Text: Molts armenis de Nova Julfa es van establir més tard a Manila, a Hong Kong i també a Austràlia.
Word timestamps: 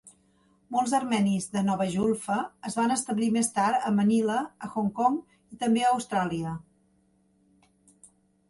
Molts 0.75 0.93
armenis 0.99 1.43
de 1.57 1.61
Nova 1.67 1.85
Julfa 1.95 2.37
es 2.69 2.77
van 2.79 2.93
establir 2.95 3.29
més 3.35 3.51
tard 3.59 3.85
a 3.91 3.91
Manila, 3.99 4.39
a 4.69 4.73
Hong 4.73 4.89
Kong 5.01 5.21
i 5.57 5.61
també 5.65 5.85
a 5.87 5.93
Austràlia. 5.99 6.57